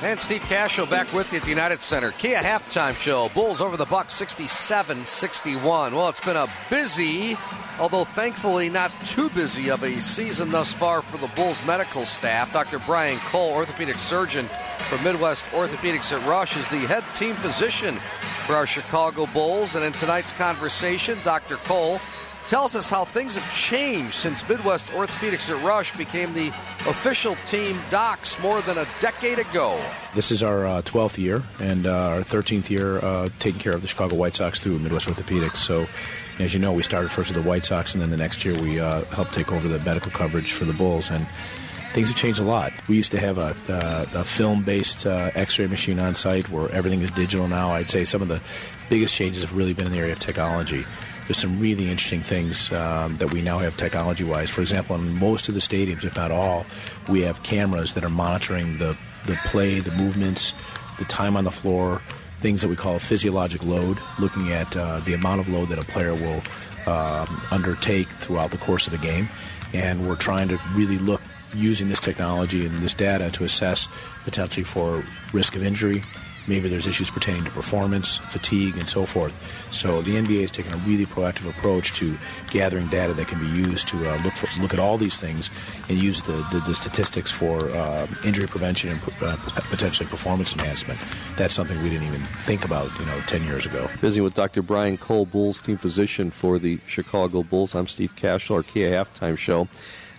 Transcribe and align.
And 0.00 0.20
Steve 0.20 0.42
Kashul 0.42 0.88
back 0.88 1.12
with 1.12 1.32
you 1.32 1.38
at 1.38 1.42
the 1.42 1.50
United 1.50 1.80
Center. 1.82 2.12
Kia 2.12 2.38
halftime 2.38 2.94
show. 2.94 3.30
Bulls 3.30 3.60
over 3.60 3.76
the 3.76 3.84
Bucks 3.84 4.14
67 4.14 5.04
61. 5.04 5.92
Well, 5.92 6.08
it's 6.08 6.24
been 6.24 6.36
a 6.36 6.46
busy, 6.70 7.36
although 7.80 8.04
thankfully 8.04 8.68
not 8.68 8.92
too 9.04 9.28
busy 9.30 9.70
of 9.70 9.82
a 9.82 10.00
season 10.00 10.50
thus 10.50 10.72
far 10.72 11.02
for 11.02 11.18
the 11.18 11.26
Bulls 11.34 11.66
medical 11.66 12.06
staff. 12.06 12.52
Dr. 12.52 12.78
Brian 12.78 13.18
Cole, 13.18 13.52
orthopedic 13.52 13.98
surgeon 13.98 14.46
for 14.78 15.02
Midwest 15.02 15.42
Orthopedics 15.46 16.16
at 16.16 16.24
Rush, 16.28 16.56
is 16.56 16.68
the 16.68 16.86
head 16.86 17.02
team 17.14 17.34
physician 17.34 17.96
for 18.46 18.54
our 18.54 18.66
Chicago 18.66 19.26
Bulls. 19.26 19.74
And 19.74 19.84
in 19.84 19.92
tonight's 19.92 20.30
conversation, 20.30 21.18
Dr. 21.24 21.56
Cole 21.56 22.00
tells 22.48 22.74
us 22.74 22.88
how 22.88 23.04
things 23.04 23.34
have 23.34 23.54
changed 23.54 24.14
since 24.14 24.48
Midwest 24.48 24.86
Orthopedics 24.88 25.50
at 25.50 25.62
Rush 25.62 25.94
became 25.96 26.32
the 26.32 26.48
official 26.88 27.36
team 27.46 27.78
docs 27.90 28.40
more 28.42 28.62
than 28.62 28.78
a 28.78 28.86
decade 29.00 29.38
ago. 29.38 29.78
This 30.14 30.30
is 30.30 30.42
our 30.42 30.66
uh, 30.66 30.82
12th 30.82 31.18
year 31.18 31.42
and 31.60 31.86
uh, 31.86 32.08
our 32.08 32.20
13th 32.20 32.70
year 32.70 32.98
uh, 32.98 33.28
taking 33.38 33.60
care 33.60 33.74
of 33.74 33.82
the 33.82 33.88
Chicago 33.88 34.16
White 34.16 34.34
Sox 34.34 34.60
through 34.60 34.78
Midwest 34.78 35.08
Orthopedics. 35.08 35.56
So, 35.56 35.86
as 36.38 36.54
you 36.54 36.60
know, 36.60 36.72
we 36.72 36.82
started 36.82 37.10
first 37.10 37.34
with 37.34 37.42
the 37.42 37.48
White 37.48 37.66
Sox, 37.66 37.94
and 37.94 38.00
then 38.00 38.08
the 38.08 38.16
next 38.16 38.44
year 38.44 38.58
we 38.62 38.80
uh, 38.80 39.04
helped 39.06 39.34
take 39.34 39.52
over 39.52 39.68
the 39.68 39.78
medical 39.84 40.10
coverage 40.10 40.52
for 40.52 40.64
the 40.64 40.72
Bulls. 40.72 41.10
And 41.10 41.26
things 41.92 42.08
have 42.08 42.16
changed 42.16 42.40
a 42.40 42.44
lot. 42.44 42.72
We 42.88 42.96
used 42.96 43.10
to 43.10 43.20
have 43.20 43.36
a, 43.36 43.54
uh, 43.68 44.04
a 44.14 44.24
film-based 44.24 45.04
uh, 45.04 45.32
X-ray 45.34 45.66
machine 45.66 45.98
on 45.98 46.14
site, 46.14 46.48
where 46.48 46.70
everything 46.70 47.02
is 47.02 47.10
digital 47.10 47.46
now. 47.46 47.70
I'd 47.70 47.90
say 47.90 48.06
some 48.06 48.22
of 48.22 48.28
the 48.28 48.40
biggest 48.88 49.14
changes 49.14 49.42
have 49.42 49.54
really 49.54 49.74
been 49.74 49.84
in 49.84 49.92
the 49.92 49.98
area 49.98 50.12
of 50.12 50.18
technology 50.18 50.84
there's 51.28 51.36
some 51.36 51.60
really 51.60 51.90
interesting 51.90 52.22
things 52.22 52.72
um, 52.72 53.18
that 53.18 53.30
we 53.34 53.42
now 53.42 53.58
have 53.58 53.76
technology 53.76 54.24
wise. 54.24 54.48
For 54.48 54.62
example, 54.62 54.96
in 54.96 55.18
most 55.18 55.46
of 55.48 55.52
the 55.52 55.60
stadiums, 55.60 56.02
if 56.04 56.16
not 56.16 56.30
all, 56.30 56.64
we 57.06 57.20
have 57.20 57.42
cameras 57.42 57.92
that 57.92 58.02
are 58.02 58.08
monitoring 58.08 58.78
the, 58.78 58.96
the 59.26 59.34
play, 59.44 59.78
the 59.78 59.90
movements, 59.92 60.54
the 60.98 61.04
time 61.04 61.36
on 61.36 61.44
the 61.44 61.50
floor, 61.50 62.00
things 62.40 62.62
that 62.62 62.68
we 62.68 62.76
call 62.76 62.98
physiologic 62.98 63.62
load, 63.62 63.98
looking 64.18 64.52
at 64.52 64.74
uh, 64.74 65.00
the 65.00 65.12
amount 65.12 65.40
of 65.40 65.50
load 65.50 65.68
that 65.68 65.78
a 65.78 65.86
player 65.86 66.14
will 66.14 66.42
um, 66.90 67.42
undertake 67.50 68.08
throughout 68.08 68.50
the 68.50 68.58
course 68.58 68.86
of 68.86 68.94
a 68.94 68.98
game. 68.98 69.28
And 69.74 70.08
we're 70.08 70.16
trying 70.16 70.48
to 70.48 70.58
really 70.72 70.96
look 70.96 71.20
using 71.54 71.90
this 71.90 72.00
technology 72.00 72.64
and 72.64 72.74
this 72.78 72.94
data 72.94 73.30
to 73.32 73.44
assess 73.44 73.86
potentially 74.24 74.64
for 74.64 75.04
risk 75.34 75.56
of 75.56 75.62
injury, 75.62 76.00
Maybe 76.48 76.68
there's 76.68 76.86
issues 76.86 77.10
pertaining 77.10 77.44
to 77.44 77.50
performance, 77.50 78.16
fatigue, 78.16 78.76
and 78.78 78.88
so 78.88 79.04
forth. 79.04 79.34
So 79.70 80.02
the 80.02 80.12
NBA 80.12 80.40
has 80.40 80.50
taken 80.50 80.72
a 80.72 80.78
really 80.78 81.06
proactive 81.06 81.48
approach 81.48 81.92
to 81.94 82.16
gathering 82.50 82.86
data 82.86 83.12
that 83.14 83.28
can 83.28 83.38
be 83.38 83.46
used 83.46 83.86
to 83.88 83.96
uh, 84.10 84.22
look 84.22 84.32
for, 84.32 84.48
look 84.60 84.72
at 84.72 84.80
all 84.80 84.96
these 84.96 85.16
things 85.16 85.50
and 85.88 86.02
use 86.02 86.22
the, 86.22 86.32
the, 86.50 86.62
the 86.66 86.74
statistics 86.74 87.30
for 87.30 87.68
uh, 87.70 88.06
injury 88.24 88.48
prevention 88.48 88.90
and 88.90 89.00
uh, 89.22 89.36
potentially 89.70 90.08
performance 90.08 90.52
enhancement. 90.54 90.98
That's 91.36 91.54
something 91.54 91.80
we 91.82 91.90
didn't 91.90 92.08
even 92.08 92.22
think 92.22 92.64
about, 92.64 92.90
you 92.98 93.06
know, 93.06 93.20
10 93.26 93.44
years 93.44 93.66
ago. 93.66 93.86
Visiting 93.98 94.24
with 94.24 94.34
Dr. 94.34 94.62
Brian 94.62 94.96
Cole, 94.96 95.26
Bulls 95.26 95.60
team 95.60 95.76
physician 95.76 96.30
for 96.30 96.58
the 96.58 96.80
Chicago 96.86 97.42
Bulls. 97.42 97.74
I'm 97.74 97.86
Steve 97.86 98.14
Kashul, 98.16 98.56
our 98.56 98.62
Kia 98.62 98.90
halftime 98.90 99.36
show. 99.36 99.68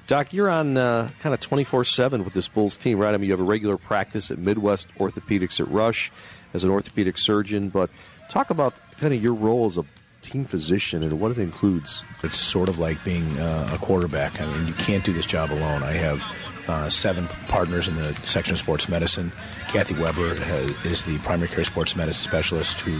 Doc, 0.09 0.33
you're 0.33 0.49
on 0.49 0.75
uh, 0.75 1.07
kind 1.19 1.35
of 1.35 1.39
24 1.39 1.83
7 1.83 2.23
with 2.23 2.33
this 2.33 2.47
Bulls 2.47 2.77
team, 2.77 2.97
right? 2.97 3.13
I 3.13 3.17
mean, 3.17 3.27
you 3.27 3.31
have 3.31 3.39
a 3.39 3.43
regular 3.43 3.77
practice 3.77 4.31
at 4.31 4.39
Midwest 4.39 4.87
Orthopedics 4.97 5.59
at 5.59 5.67
Rush 5.67 6.11
as 6.55 6.63
an 6.63 6.71
orthopedic 6.71 7.15
surgeon, 7.15 7.69
but 7.69 7.91
talk 8.27 8.49
about 8.49 8.73
kind 8.97 9.13
of 9.13 9.21
your 9.21 9.35
role 9.35 9.67
as 9.67 9.77
a 9.77 9.85
team 10.23 10.45
physician 10.45 11.03
and 11.03 11.19
what 11.19 11.29
it 11.29 11.37
includes. 11.37 12.03
It's 12.23 12.39
sort 12.39 12.69
of 12.69 12.79
like 12.79 13.03
being 13.03 13.37
uh, 13.37 13.69
a 13.71 13.77
quarterback. 13.77 14.41
I 14.41 14.51
mean, 14.51 14.65
you 14.65 14.73
can't 14.73 15.03
do 15.03 15.13
this 15.13 15.27
job 15.27 15.51
alone. 15.51 15.83
I 15.83 15.91
have 15.91 16.25
uh, 16.67 16.89
seven 16.89 17.27
partners 17.47 17.87
in 17.87 17.95
the 17.95 18.15
section 18.23 18.53
of 18.53 18.57
sports 18.57 18.89
medicine. 18.89 19.31
Kathy 19.67 19.93
Weber 19.93 20.41
has, 20.41 20.85
is 20.85 21.03
the 21.03 21.19
primary 21.19 21.49
care 21.49 21.63
sports 21.63 21.95
medicine 21.95 22.27
specialist 22.27 22.79
who 22.79 22.97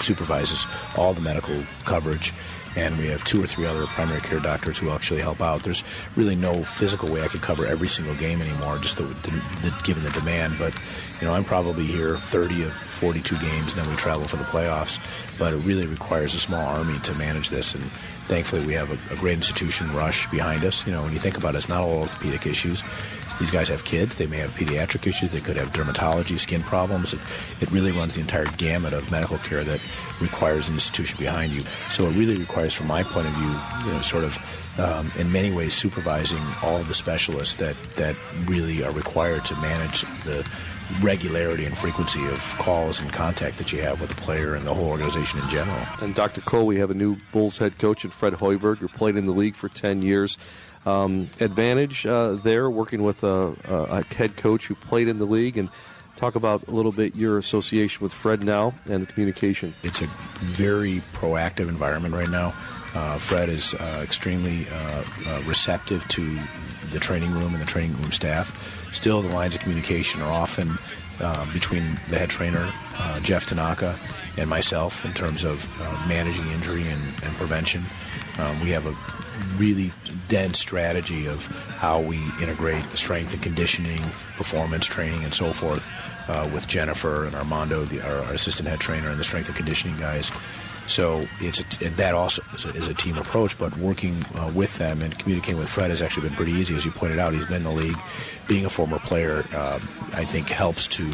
supervises 0.00 0.64
all 0.96 1.12
the 1.12 1.20
medical 1.20 1.60
coverage 1.84 2.32
and 2.76 2.96
we 2.98 3.08
have 3.08 3.22
two 3.24 3.42
or 3.42 3.46
three 3.46 3.66
other 3.66 3.86
primary 3.86 4.20
care 4.20 4.40
doctors 4.40 4.78
who 4.78 4.90
actually 4.90 5.20
help 5.20 5.40
out. 5.40 5.62
There's 5.62 5.84
really 6.16 6.34
no 6.34 6.62
physical 6.62 7.12
way 7.12 7.22
I 7.22 7.28
could 7.28 7.42
cover 7.42 7.66
every 7.66 7.88
single 7.88 8.14
game 8.14 8.40
anymore, 8.40 8.78
just 8.78 8.96
the, 8.96 9.04
the, 9.04 9.30
the, 9.62 9.80
given 9.84 10.02
the 10.02 10.10
demand. 10.10 10.58
But 10.58 10.74
you 11.20 11.26
know, 11.26 11.34
I'm 11.34 11.44
probably 11.44 11.84
here 11.84 12.16
30 12.16 12.64
of 12.64 12.72
42 12.72 13.36
games, 13.38 13.74
and 13.74 13.82
then 13.82 13.90
we 13.90 13.96
travel 13.96 14.24
for 14.24 14.36
the 14.36 14.44
playoffs. 14.44 14.98
But 15.38 15.52
it 15.52 15.58
really 15.58 15.86
requires 15.86 16.34
a 16.34 16.38
small 16.38 16.66
army 16.66 16.98
to 17.00 17.14
manage 17.14 17.50
this, 17.50 17.74
and 17.74 17.84
thankfully 18.32 18.64
we 18.64 18.72
have 18.72 18.90
a, 18.90 19.12
a 19.12 19.16
great 19.18 19.36
institution, 19.36 19.92
Rush, 19.92 20.26
behind 20.30 20.64
us. 20.64 20.86
You 20.86 20.92
know, 20.94 21.02
when 21.02 21.12
you 21.12 21.18
think 21.18 21.36
about 21.36 21.54
it, 21.54 21.58
it's 21.58 21.68
not 21.68 21.82
all 21.82 22.00
orthopedic 22.00 22.46
issues. 22.46 22.82
These 23.38 23.50
guys 23.50 23.68
have 23.68 23.84
kids. 23.84 24.14
They 24.14 24.26
may 24.26 24.38
have 24.38 24.52
pediatric 24.52 25.06
issues. 25.06 25.32
They 25.32 25.40
could 25.40 25.58
have 25.58 25.70
dermatology, 25.74 26.38
skin 26.38 26.62
problems. 26.62 27.12
It, 27.12 27.20
it 27.60 27.70
really 27.70 27.92
runs 27.92 28.14
the 28.14 28.22
entire 28.22 28.46
gamut 28.56 28.94
of 28.94 29.10
medical 29.10 29.36
care 29.36 29.62
that 29.64 29.80
requires 30.18 30.68
an 30.68 30.74
institution 30.74 31.18
behind 31.18 31.52
you. 31.52 31.60
So 31.90 32.06
it 32.06 32.12
really 32.12 32.38
requires, 32.38 32.72
from 32.72 32.86
my 32.86 33.02
point 33.02 33.26
of 33.26 33.34
view, 33.34 33.52
you 33.84 33.92
know, 33.92 34.00
sort 34.00 34.24
of 34.24 34.38
um, 34.78 35.10
in 35.18 35.30
many 35.30 35.52
ways 35.52 35.74
supervising 35.74 36.42
all 36.62 36.76
of 36.76 36.88
the 36.88 36.94
specialists 36.94 37.54
that, 37.56 37.80
that 37.96 38.18
really 38.46 38.82
are 38.82 38.92
required 38.92 39.44
to 39.46 39.54
manage 39.56 40.02
the 40.24 40.48
regularity 41.00 41.64
and 41.64 41.76
frequency 41.76 42.26
of 42.26 42.38
calls 42.58 43.00
and 43.00 43.12
contact 43.12 43.58
that 43.58 43.72
you 43.72 43.80
have 43.82 44.00
with 44.00 44.10
the 44.10 44.20
player 44.20 44.54
and 44.54 44.62
the 44.62 44.74
whole 44.74 44.88
organization 44.88 45.40
in 45.40 45.48
general. 45.48 45.78
And 46.00 46.14
Dr. 46.14 46.40
Cole, 46.40 46.66
we 46.66 46.76
have 46.78 46.90
a 46.90 46.94
new 46.94 47.16
Bulls 47.32 47.58
head 47.58 47.78
coach 47.78 48.04
in 48.04 48.10
Fred 48.10 48.34
Hoiberg, 48.34 48.78
who 48.78 48.88
played 48.88 49.16
in 49.16 49.24
the 49.24 49.32
league 49.32 49.54
for 49.54 49.68
10 49.68 50.02
years 50.02 50.36
um, 50.84 51.30
advantage 51.40 52.06
uh, 52.06 52.32
there, 52.32 52.68
working 52.68 53.02
with 53.02 53.22
a, 53.22 53.54
a, 53.68 54.14
head 54.14 54.36
coach 54.36 54.66
who 54.66 54.74
played 54.74 55.08
in 55.08 55.18
the 55.18 55.24
league, 55.24 55.56
and 55.56 55.68
talk 56.16 56.34
about 56.34 56.66
a 56.66 56.70
little 56.70 56.92
bit 56.92 57.14
your 57.14 57.38
association 57.38 58.02
with 58.02 58.12
Fred 58.12 58.44
now 58.44 58.74
and 58.90 59.06
the 59.06 59.12
communication. 59.12 59.74
It's 59.82 60.02
a 60.02 60.06
very 60.40 61.00
proactive 61.12 61.68
environment 61.68 62.14
right 62.14 62.28
now. 62.28 62.52
Uh, 62.94 63.18
Fred 63.18 63.48
is 63.48 63.74
uh, 63.74 64.00
extremely 64.02 64.66
uh, 64.68 65.04
uh, 65.26 65.42
receptive 65.46 66.06
to 66.08 66.38
the 66.90 66.98
training 66.98 67.32
room 67.32 67.54
and 67.54 67.60
the 67.60 67.66
training 67.66 67.96
room 68.00 68.12
staff. 68.12 68.92
Still, 68.92 69.22
the 69.22 69.34
lines 69.34 69.54
of 69.54 69.60
communication 69.62 70.20
are 70.20 70.30
often 70.30 70.78
uh, 71.20 71.52
between 71.52 71.82
the 72.10 72.18
head 72.18 72.28
trainer, 72.28 72.70
Jeff 73.22 73.46
Tanaka, 73.46 73.96
and 74.36 74.48
myself 74.48 75.04
in 75.04 75.12
terms 75.12 75.44
of 75.44 75.66
managing 76.08 76.46
injury 76.50 76.82
and, 76.82 77.02
and 77.22 77.34
prevention. 77.36 77.82
Um, 78.38 78.60
we 78.60 78.70
have 78.70 78.86
a 78.86 78.96
really 79.58 79.92
dense 80.28 80.58
strategy 80.58 81.26
of 81.26 81.46
how 81.76 82.00
we 82.00 82.18
integrate 82.40 82.84
strength 82.96 83.34
and 83.34 83.42
conditioning, 83.42 84.00
performance 84.36 84.86
training, 84.86 85.24
and 85.24 85.34
so 85.34 85.52
forth 85.52 85.86
uh, 86.28 86.48
with 86.52 86.66
Jennifer 86.66 87.26
and 87.26 87.34
Armando, 87.34 87.84
the, 87.84 88.00
our, 88.00 88.24
our, 88.24 88.32
assistant 88.32 88.68
head 88.68 88.80
trainer, 88.80 89.08
and 89.08 89.18
the 89.18 89.24
strength 89.24 89.48
and 89.48 89.56
conditioning 89.56 89.98
guys. 89.98 90.30
So 90.86 91.26
it's 91.40 91.60
a, 91.60 91.88
that 91.90 92.14
also 92.14 92.42
is 92.54 92.64
a, 92.64 92.68
is 92.70 92.88
a, 92.88 92.94
team 92.94 93.18
approach, 93.18 93.58
but 93.58 93.76
working 93.78 94.24
uh, 94.36 94.50
with 94.54 94.76
them 94.78 95.02
and 95.02 95.18
communicating 95.18 95.58
with 95.58 95.68
Fred 95.68 95.90
has 95.90 96.02
actually 96.02 96.28
been 96.28 96.36
pretty 96.36 96.52
easy. 96.52 96.74
As 96.76 96.84
you 96.84 96.90
pointed 96.90 97.18
out, 97.18 97.32
he's 97.32 97.46
been 97.46 97.56
in 97.56 97.64
the 97.64 97.72
league. 97.72 97.98
Being 98.48 98.66
a 98.66 98.70
former 98.70 98.98
player, 98.98 99.38
um, 99.54 99.80
I 100.14 100.24
think 100.24 100.48
helps 100.48 100.86
to 100.88 101.10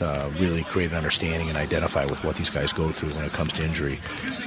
uh, 0.00 0.30
really 0.38 0.62
create 0.64 0.90
an 0.90 0.96
understanding 0.96 1.48
and 1.48 1.56
identify 1.56 2.04
with 2.06 2.22
what 2.24 2.36
these 2.36 2.50
guys 2.50 2.72
go 2.72 2.90
through 2.90 3.10
when 3.10 3.24
it 3.24 3.32
comes 3.32 3.52
to 3.52 3.64
injury. 3.64 3.98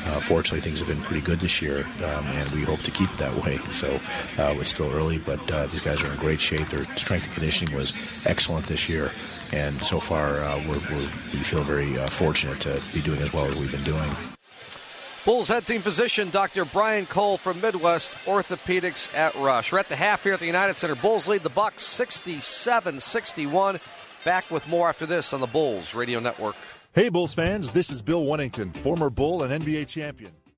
Uh, 0.08 0.20
fortunately, 0.20 0.62
things 0.62 0.80
have 0.80 0.88
been 0.88 1.02
pretty 1.02 1.22
good 1.22 1.40
this 1.40 1.62
year, 1.62 1.86
um, 2.04 2.26
and 2.26 2.50
we 2.52 2.64
hope 2.64 2.80
to 2.80 2.92
keep 2.92 3.10
it 3.12 3.18
that 3.18 3.36
way. 3.44 3.58
So 3.70 4.00
uh, 4.38 4.56
it's 4.60 4.70
still 4.70 4.92
early, 4.92 5.20
but 5.20 5.52
uh, 5.52 5.68
these 5.68 5.82
guys 5.82 6.04
are 6.04 6.12
in 6.12 6.18
great 6.18 6.42
shape. 6.42 6.68
Their 6.68 6.84
strength 6.98 7.26
and 7.26 7.34
conditioning 7.34 7.76
was 7.76 8.26
excellent 8.26 8.66
this 8.66 8.90
year, 8.90 9.12
and 9.52 9.80
so 9.82 10.00
far 10.00 10.34
uh, 10.36 10.64
we're, 10.68 10.80
we're, 10.92 11.10
we 11.34 11.40
feel 11.40 11.64
very 11.64 11.96
fortunate 12.08 12.60
to 12.62 12.82
be 12.94 13.02
doing 13.02 13.22
as 13.22 13.34
well 13.34 13.46
as 13.46 13.60
we've 13.60 13.72
been 13.72 13.94
doing. 13.94 14.33
Bulls 15.26 15.48
head 15.48 15.66
team 15.66 15.80
physician 15.80 16.30
Dr. 16.32 16.66
Brian 16.66 17.06
Cole 17.06 17.38
from 17.38 17.62
Midwest 17.62 18.12
Orthopedics 18.26 19.16
at 19.16 19.34
Rush. 19.36 19.72
We're 19.72 19.80
at 19.80 19.88
the 19.88 19.96
half 19.96 20.22
here 20.22 20.34
at 20.34 20.42
the 20.42 20.46
United 20.46 20.76
Center. 20.76 20.96
Bulls 20.96 21.30
lead 21.30 21.44
the 21.44 21.50
Bucks 21.50 21.86
67-61. 21.86 23.80
Back 24.26 24.52
with 24.52 24.68
more 24.68 24.90
after 24.90 25.06
this 25.06 25.32
on 25.32 25.40
the 25.40 25.48
Bulls 25.48 25.94
Radio 25.94 26.20
Network. 26.20 26.58
Hey, 26.92 27.08
Bulls 27.08 27.34
fans, 27.34 27.72
this 27.72 27.90
is 27.90 28.02
Bill 28.02 28.26
Wennington, 28.26 28.76
former 28.76 29.10
Bull 29.10 29.44
and 29.44 29.64
NBA 29.64 29.88
champion. 29.88 30.34